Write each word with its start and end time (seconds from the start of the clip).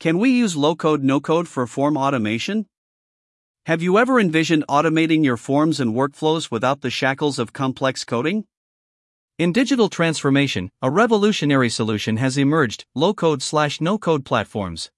Can 0.00 0.20
we 0.20 0.30
use 0.30 0.54
low 0.54 0.76
code 0.76 1.02
no 1.02 1.18
code 1.18 1.48
for 1.48 1.66
form 1.66 1.96
automation? 1.96 2.66
Have 3.66 3.82
you 3.82 3.98
ever 3.98 4.20
envisioned 4.20 4.64
automating 4.68 5.24
your 5.24 5.36
forms 5.36 5.80
and 5.80 5.92
workflows 5.92 6.52
without 6.52 6.82
the 6.82 6.90
shackles 6.90 7.40
of 7.40 7.52
complex 7.52 8.04
coding? 8.04 8.44
In 9.38 9.52
digital 9.52 9.88
transformation, 9.88 10.70
a 10.80 10.88
revolutionary 10.88 11.68
solution 11.68 12.16
has 12.18 12.38
emerged 12.38 12.84
low 12.94 13.12
code 13.12 13.42
slash 13.42 13.80
no 13.80 13.98
code 13.98 14.24
platforms. 14.24 14.88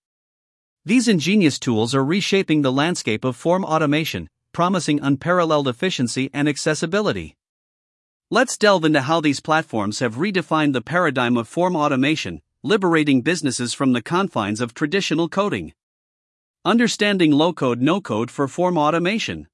These 0.85 1.09
ingenious 1.09 1.59
tools 1.59 1.95
are 1.95 2.05
reshaping 2.05 2.61
the 2.61 2.71
landscape 2.71 3.25
of 3.25 3.37
form 3.37 3.65
automation, 3.65 4.29
promising 4.53 5.01
unparalleled 5.01 5.67
efficiency 5.67 6.29
and 6.35 6.47
accessibility. 6.47 7.37
Let's 8.31 8.59
delve 8.59 8.85
into 8.85 9.01
how 9.01 9.23
these 9.23 9.41
platforms 9.41 10.01
have 10.01 10.17
redefined 10.17 10.75
the 10.75 10.83
paradigm 10.83 11.39
of 11.39 11.49
form 11.49 11.75
automation, 11.75 12.43
liberating 12.63 13.23
businesses 13.23 13.73
from 13.73 13.95
the 13.95 14.03
confines 14.03 14.61
of 14.61 14.75
traditional 14.75 15.31
coding. 15.31 15.73
Understanding 16.63 17.33
low 17.33 17.55
code 17.55 17.81
no 17.81 18.03
code 18.03 18.31
for 18.31 18.47
form 18.47 18.77
automation. 18.77 19.49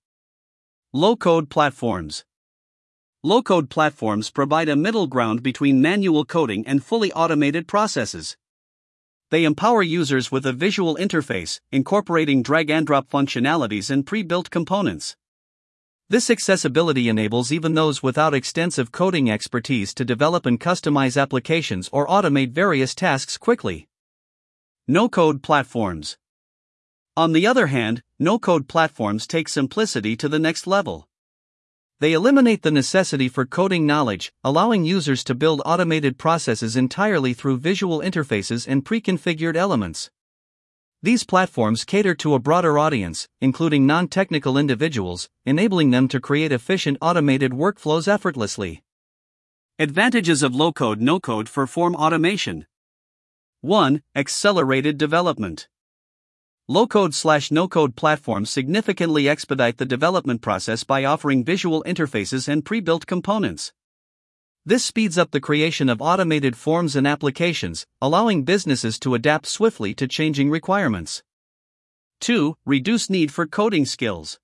Low 0.92 1.14
code 1.14 1.48
platforms. 1.48 2.24
Low 3.22 3.42
code 3.42 3.70
platforms 3.70 4.30
provide 4.30 4.68
a 4.68 4.74
middle 4.74 5.06
ground 5.06 5.44
between 5.44 5.80
manual 5.80 6.24
coding 6.24 6.66
and 6.66 6.82
fully 6.84 7.12
automated 7.12 7.68
processes. 7.68 8.36
They 9.30 9.44
empower 9.44 9.84
users 9.84 10.32
with 10.32 10.44
a 10.44 10.52
visual 10.52 10.96
interface, 10.96 11.60
incorporating 11.70 12.42
drag 12.42 12.70
and 12.70 12.84
drop 12.84 13.08
functionalities 13.08 13.88
and 13.88 14.04
pre 14.04 14.24
built 14.24 14.50
components. 14.50 15.16
This 16.08 16.30
accessibility 16.30 17.08
enables 17.08 17.50
even 17.50 17.74
those 17.74 18.00
without 18.00 18.32
extensive 18.32 18.92
coding 18.92 19.28
expertise 19.28 19.92
to 19.94 20.04
develop 20.04 20.46
and 20.46 20.60
customize 20.60 21.20
applications 21.20 21.88
or 21.92 22.06
automate 22.06 22.52
various 22.52 22.94
tasks 22.94 23.36
quickly. 23.36 23.88
No 24.86 25.08
code 25.08 25.42
platforms. 25.42 26.16
On 27.16 27.32
the 27.32 27.44
other 27.44 27.66
hand, 27.66 28.04
no 28.20 28.38
code 28.38 28.68
platforms 28.68 29.26
take 29.26 29.48
simplicity 29.48 30.14
to 30.14 30.28
the 30.28 30.38
next 30.38 30.68
level. 30.68 31.08
They 31.98 32.12
eliminate 32.12 32.62
the 32.62 32.70
necessity 32.70 33.28
for 33.28 33.44
coding 33.44 33.84
knowledge, 33.84 34.32
allowing 34.44 34.84
users 34.84 35.24
to 35.24 35.34
build 35.34 35.60
automated 35.66 36.18
processes 36.18 36.76
entirely 36.76 37.34
through 37.34 37.56
visual 37.56 38.00
interfaces 38.00 38.68
and 38.68 38.84
pre 38.84 39.00
configured 39.00 39.56
elements. 39.56 40.10
These 41.06 41.22
platforms 41.22 41.84
cater 41.84 42.16
to 42.16 42.34
a 42.34 42.40
broader 42.40 42.80
audience, 42.80 43.28
including 43.40 43.86
non 43.86 44.08
technical 44.08 44.58
individuals, 44.58 45.30
enabling 45.44 45.92
them 45.92 46.08
to 46.08 46.18
create 46.18 46.50
efficient 46.50 46.98
automated 47.00 47.52
workflows 47.52 48.08
effortlessly. 48.08 48.82
Advantages 49.78 50.42
of 50.42 50.56
low 50.56 50.72
code 50.72 51.00
no 51.00 51.20
code 51.20 51.48
for 51.48 51.64
form 51.68 51.94
automation 51.94 52.66
1. 53.60 54.02
Accelerated 54.16 54.98
development. 54.98 55.68
Low 56.66 56.88
code 56.88 57.14
slash 57.14 57.52
no 57.52 57.68
code 57.68 57.94
platforms 57.94 58.50
significantly 58.50 59.28
expedite 59.28 59.76
the 59.76 59.86
development 59.86 60.42
process 60.42 60.82
by 60.82 61.04
offering 61.04 61.44
visual 61.44 61.84
interfaces 61.86 62.48
and 62.48 62.64
pre 62.64 62.80
built 62.80 63.06
components. 63.06 63.72
This 64.68 64.84
speeds 64.84 65.16
up 65.16 65.30
the 65.30 65.40
creation 65.40 65.88
of 65.88 66.02
automated 66.02 66.56
forms 66.56 66.96
and 66.96 67.06
applications, 67.06 67.86
allowing 68.02 68.42
businesses 68.42 68.98
to 68.98 69.14
adapt 69.14 69.46
swiftly 69.46 69.94
to 69.94 70.08
changing 70.08 70.50
requirements. 70.50 71.22
2. 72.22 72.56
Reduce 72.66 73.08
need 73.08 73.32
for 73.32 73.46
coding 73.46 73.86
skills. 73.86 74.40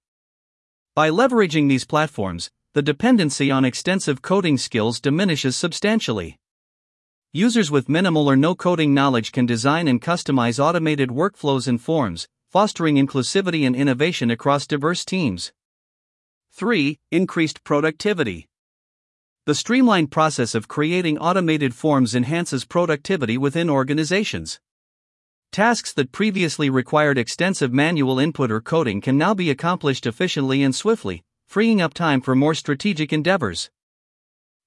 By 0.95 1.11
leveraging 1.11 1.69
these 1.69 1.85
platforms, 1.85 2.53
the 2.73 2.83
dependency 2.83 3.51
on 3.51 3.65
extensive 3.65 4.23
coding 4.23 4.59
skills 4.59 5.01
diminishes 5.01 5.57
substantially. 5.57 6.39
Users 7.33 7.73
with 7.73 7.89
minimal 7.89 8.31
or 8.31 8.37
no 8.37 8.55
coding 8.55 8.95
knowledge 8.95 9.33
can 9.33 9.45
design 9.45 9.89
and 9.89 10.01
customize 10.01 10.63
automated 10.63 11.09
workflows 11.09 11.67
and 11.67 11.81
forms, 11.81 12.29
fostering 12.49 12.95
inclusivity 12.95 13.67
and 13.67 13.75
innovation 13.75 14.31
across 14.31 14.69
diverse 14.69 15.05
teams. 15.05 15.53
3. 16.53 17.01
Increased 17.11 17.65
productivity. 17.65 18.47
The 19.45 19.57
streamlined 19.57 20.13
process 20.13 20.55
of 20.55 20.69
creating 20.69 21.19
automated 21.19 21.75
forms 21.75 22.15
enhances 22.15 22.65
productivity 22.65 23.37
within 23.37 23.69
organizations. 23.69 24.61
Tasks 25.51 25.93
that 25.95 26.13
previously 26.13 26.71
required 26.71 27.19
extensive 27.19 27.73
manual 27.73 28.21
input 28.21 28.53
or 28.53 28.61
coding 28.61 29.01
can 29.01 29.19
now 29.19 29.35
be 29.35 29.51
accomplished 29.51 30.07
efficiently 30.07 30.63
and 30.63 30.73
swiftly, 30.73 31.25
freeing 31.45 31.81
up 31.81 31.93
time 31.93 32.21
for 32.21 32.37
more 32.37 32.55
strategic 32.55 33.13
endeavors. 33.13 33.69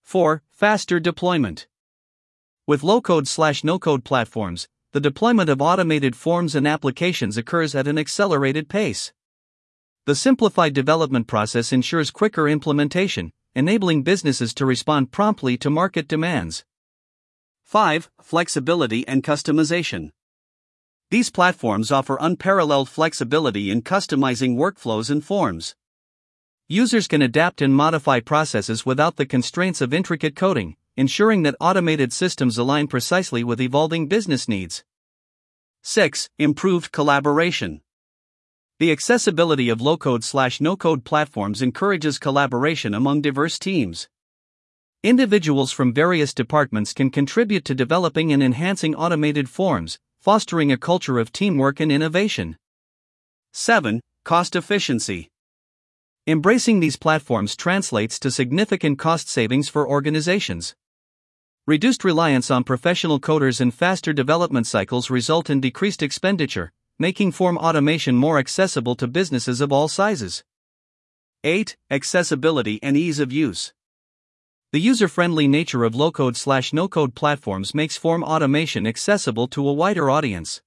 4. 0.03 0.43
Faster 0.51 0.99
deployment. 0.99 1.67
With 2.67 2.83
low 2.83 2.99
code 2.99 3.29
slash 3.29 3.63
no 3.63 3.79
code 3.79 4.03
platforms, 4.03 4.67
the 4.91 4.99
deployment 4.99 5.49
of 5.49 5.61
automated 5.61 6.17
forms 6.17 6.53
and 6.53 6.67
applications 6.67 7.37
occurs 7.37 7.75
at 7.75 7.87
an 7.87 7.97
accelerated 7.97 8.67
pace. 8.67 9.13
The 10.05 10.15
simplified 10.15 10.73
development 10.73 11.27
process 11.27 11.71
ensures 11.71 12.11
quicker 12.11 12.49
implementation, 12.49 13.31
enabling 13.55 14.03
businesses 14.03 14.53
to 14.53 14.65
respond 14.65 15.11
promptly 15.11 15.57
to 15.57 15.69
market 15.69 16.07
demands. 16.07 16.65
5. 17.63 18.11
Flexibility 18.21 19.07
and 19.07 19.23
customization. 19.23 20.11
These 21.09 21.29
platforms 21.29 21.91
offer 21.91 22.17
unparalleled 22.19 22.89
flexibility 22.89 23.71
in 23.71 23.81
customizing 23.81 24.57
workflows 24.57 25.09
and 25.09 25.23
forms. 25.23 25.75
Users 26.67 27.07
can 27.07 27.21
adapt 27.21 27.61
and 27.61 27.73
modify 27.73 28.19
processes 28.19 28.85
without 28.85 29.15
the 29.15 29.25
constraints 29.25 29.79
of 29.79 29.93
intricate 29.93 30.35
coding, 30.35 30.75
ensuring 30.97 31.43
that 31.43 31.55
automated 31.61 32.11
systems 32.11 32.57
align 32.57 32.87
precisely 32.87 33.43
with 33.43 33.61
evolving 33.61 34.07
business 34.07 34.49
needs. 34.49 34.83
6. 35.83 36.29
Improved 36.39 36.91
collaboration. 36.91 37.81
The 38.77 38.91
accessibility 38.91 39.69
of 39.69 39.79
low 39.79 39.95
code 39.95 40.25
slash 40.25 40.59
no 40.59 40.75
code 40.75 41.05
platforms 41.05 41.61
encourages 41.61 42.19
collaboration 42.19 42.93
among 42.93 43.21
diverse 43.21 43.57
teams. 43.57 44.09
Individuals 45.01 45.71
from 45.71 45.93
various 45.93 46.33
departments 46.33 46.91
can 46.91 47.09
contribute 47.09 47.63
to 47.65 47.73
developing 47.73 48.33
and 48.33 48.43
enhancing 48.43 48.93
automated 48.93 49.47
forms, 49.47 49.97
fostering 50.19 50.73
a 50.73 50.77
culture 50.77 51.19
of 51.19 51.31
teamwork 51.31 51.79
and 51.79 51.89
innovation. 51.89 52.57
7. 53.53 54.01
Cost 54.25 54.57
efficiency. 54.57 55.29
Embracing 56.27 56.81
these 56.81 56.97
platforms 56.97 57.55
translates 57.55 58.19
to 58.19 58.29
significant 58.29 58.99
cost 58.99 59.29
savings 59.29 59.69
for 59.69 59.87
organizations. 59.87 60.75
Reduced 61.65 62.03
reliance 62.03 62.51
on 62.51 62.65
professional 62.65 63.21
coders 63.21 63.61
and 63.61 63.73
faster 63.73 64.11
development 64.11 64.67
cycles 64.67 65.09
result 65.09 65.49
in 65.49 65.61
decreased 65.61 66.03
expenditure, 66.03 66.73
making 66.97 67.31
form 67.31 67.57
automation 67.57 68.15
more 68.15 68.39
accessible 68.39 68.95
to 68.95 69.07
businesses 69.07 69.59
of 69.59 69.71
all 69.71 69.87
sizes. 69.87 70.43
8. 71.43 71.75
Accessibility 71.91 72.79
and 72.81 72.95
ease 72.95 73.19
of 73.19 73.33
use. 73.33 73.73
The 74.71 74.79
user 74.79 75.07
friendly 75.07 75.47
nature 75.47 75.83
of 75.83 75.93
low 75.93 76.11
code 76.11 76.37
slash 76.37 76.71
no 76.73 76.87
code 76.87 77.13
platforms 77.13 77.75
makes 77.75 77.97
form 77.97 78.23
automation 78.23 78.87
accessible 78.87 79.47
to 79.49 79.67
a 79.67 79.73
wider 79.73 80.09
audience. 80.09 80.61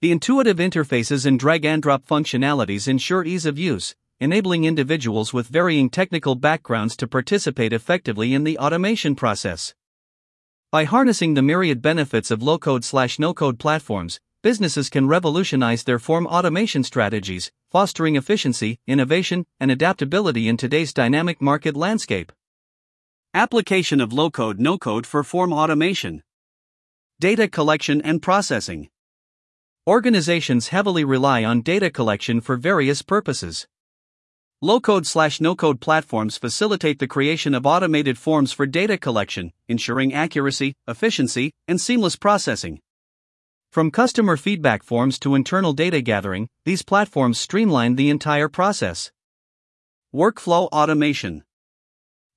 The 0.00 0.12
intuitive 0.12 0.58
interfaces 0.58 1.26
and 1.26 1.38
drag 1.38 1.64
and 1.64 1.82
drop 1.82 2.06
functionalities 2.06 2.88
ensure 2.88 3.24
ease 3.24 3.46
of 3.46 3.58
use, 3.58 3.94
enabling 4.20 4.64
individuals 4.64 5.32
with 5.32 5.48
varying 5.48 5.90
technical 5.90 6.36
backgrounds 6.36 6.96
to 6.96 7.08
participate 7.08 7.72
effectively 7.72 8.32
in 8.32 8.44
the 8.44 8.58
automation 8.58 9.16
process. 9.16 9.74
By 10.70 10.84
harnessing 10.84 11.34
the 11.34 11.42
myriad 11.42 11.82
benefits 11.82 12.30
of 12.30 12.42
low 12.42 12.58
code 12.58 12.84
slash 12.84 13.18
no 13.18 13.34
code 13.34 13.58
platforms, 13.58 14.20
businesses 14.42 14.90
can 14.90 15.06
revolutionize 15.06 15.84
their 15.84 15.98
form 15.98 16.26
automation 16.26 16.82
strategies, 16.82 17.52
fostering 17.70 18.16
efficiency, 18.16 18.78
innovation, 18.86 19.46
and 19.60 19.70
adaptability 19.70 20.48
in 20.48 20.56
today's 20.56 20.92
dynamic 20.92 21.40
market 21.40 21.76
landscape. 21.76 22.32
Application 23.34 24.00
of 24.00 24.12
low 24.12 24.30
code 24.30 24.60
no 24.60 24.76
code 24.76 25.06
for 25.06 25.24
form 25.24 25.52
automation. 25.52 26.22
Data 27.20 27.48
collection 27.48 28.02
and 28.02 28.20
processing. 28.20 28.88
Organizations 29.86 30.68
heavily 30.68 31.04
rely 31.04 31.44
on 31.44 31.62
data 31.62 31.90
collection 31.90 32.40
for 32.40 32.56
various 32.56 33.00
purposes. 33.00 33.66
Low 34.60 34.80
code 34.80 35.06
slash 35.06 35.40
no 35.40 35.56
code 35.56 35.80
platforms 35.80 36.36
facilitate 36.36 36.98
the 36.98 37.08
creation 37.08 37.54
of 37.54 37.66
automated 37.66 38.18
forms 38.18 38.52
for 38.52 38.66
data 38.66 38.96
collection, 38.98 39.52
ensuring 39.66 40.12
accuracy, 40.14 40.74
efficiency, 40.86 41.52
and 41.66 41.80
seamless 41.80 42.16
processing. 42.16 42.80
From 43.72 43.90
customer 43.90 44.36
feedback 44.36 44.82
forms 44.82 45.18
to 45.20 45.34
internal 45.34 45.72
data 45.72 46.02
gathering, 46.02 46.46
these 46.66 46.82
platforms 46.82 47.40
streamline 47.40 47.96
the 47.96 48.10
entire 48.10 48.46
process. 48.46 49.10
Workflow 50.14 50.68
automation. 50.68 51.42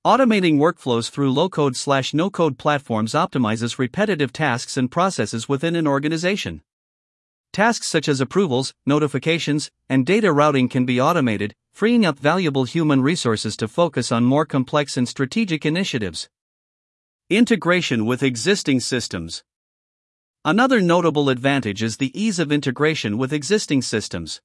Automating 0.02 0.56
workflows 0.56 1.10
through 1.10 1.30
low 1.30 1.50
code 1.50 1.76
slash 1.76 2.14
no 2.14 2.30
code 2.30 2.56
platforms 2.56 3.12
optimizes 3.12 3.76
repetitive 3.78 4.32
tasks 4.32 4.78
and 4.78 4.90
processes 4.90 5.46
within 5.46 5.76
an 5.76 5.86
organization. 5.86 6.62
Tasks 7.52 7.86
such 7.86 8.08
as 8.08 8.18
approvals, 8.18 8.72
notifications, 8.86 9.70
and 9.90 10.06
data 10.06 10.32
routing 10.32 10.70
can 10.70 10.86
be 10.86 10.98
automated, 10.98 11.52
freeing 11.70 12.06
up 12.06 12.18
valuable 12.18 12.64
human 12.64 13.02
resources 13.02 13.58
to 13.58 13.68
focus 13.68 14.10
on 14.10 14.24
more 14.24 14.46
complex 14.46 14.96
and 14.96 15.06
strategic 15.06 15.66
initiatives. 15.66 16.30
Integration 17.28 18.06
with 18.06 18.22
existing 18.22 18.80
systems. 18.80 19.44
Another 20.48 20.80
notable 20.80 21.28
advantage 21.28 21.82
is 21.82 21.96
the 21.96 22.16
ease 22.16 22.38
of 22.38 22.52
integration 22.52 23.18
with 23.18 23.32
existing 23.32 23.82
systems. 23.82 24.40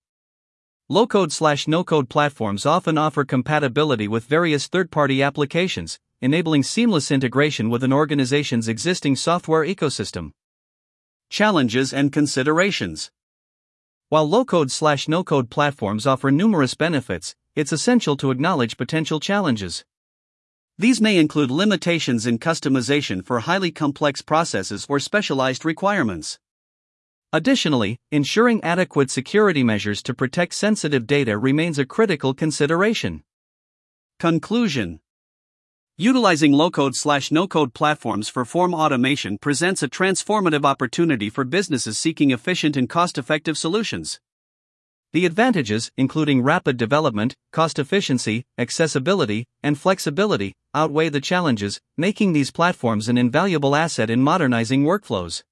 Low 0.89 1.05
code 1.05 1.31
slash 1.31 1.67
no 1.67 1.83
code 1.83 2.09
platforms 2.09 2.65
often 2.65 2.97
offer 2.97 3.23
compatibility 3.23 4.07
with 4.07 4.25
various 4.25 4.65
third 4.65 4.89
party 4.89 5.21
applications, 5.21 5.99
enabling 6.19 6.63
seamless 6.63 7.11
integration 7.11 7.69
with 7.69 7.83
an 7.83 7.93
organization's 7.93 8.67
existing 8.67 9.15
software 9.15 9.63
ecosystem. 9.63 10.31
Challenges 11.29 11.93
and 11.93 12.11
considerations 12.11 13.11
While 14.09 14.27
low 14.27 14.43
code 14.43 14.71
slash 14.71 15.07
no 15.07 15.23
code 15.23 15.51
platforms 15.51 16.07
offer 16.07 16.31
numerous 16.31 16.73
benefits, 16.73 17.35
it's 17.53 17.71
essential 17.71 18.17
to 18.17 18.31
acknowledge 18.31 18.75
potential 18.75 19.19
challenges. 19.19 19.85
These 20.81 20.99
may 20.99 21.17
include 21.17 21.51
limitations 21.51 22.25
in 22.25 22.39
customization 22.39 23.23
for 23.23 23.41
highly 23.41 23.69
complex 23.69 24.23
processes 24.23 24.87
or 24.89 24.99
specialized 24.99 25.63
requirements. 25.63 26.39
Additionally, 27.31 27.99
ensuring 28.09 28.63
adequate 28.63 29.11
security 29.11 29.63
measures 29.63 30.01
to 30.01 30.15
protect 30.15 30.55
sensitive 30.55 31.05
data 31.05 31.37
remains 31.37 31.77
a 31.77 31.85
critical 31.85 32.33
consideration. 32.33 33.21
Conclusion 34.17 35.01
Utilizing 35.99 36.51
low 36.51 36.71
code 36.71 36.95
slash 36.95 37.29
no 37.29 37.47
code 37.47 37.75
platforms 37.75 38.27
for 38.27 38.43
form 38.43 38.73
automation 38.73 39.37
presents 39.37 39.83
a 39.83 39.87
transformative 39.87 40.65
opportunity 40.65 41.29
for 41.29 41.43
businesses 41.43 41.99
seeking 41.99 42.31
efficient 42.31 42.75
and 42.75 42.89
cost 42.89 43.19
effective 43.19 43.55
solutions. 43.55 44.19
The 45.13 45.25
advantages, 45.25 45.91
including 45.97 46.41
rapid 46.41 46.77
development, 46.77 47.35
cost 47.51 47.79
efficiency, 47.79 48.45
accessibility, 48.57 49.45
and 49.61 49.77
flexibility, 49.77 50.53
outweigh 50.73 51.09
the 51.09 51.19
challenges, 51.19 51.81
making 51.97 52.31
these 52.31 52.49
platforms 52.49 53.09
an 53.09 53.17
invaluable 53.17 53.75
asset 53.75 54.09
in 54.09 54.21
modernizing 54.21 54.85
workflows. 54.85 55.43